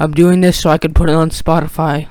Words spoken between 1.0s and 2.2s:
it on Spotify.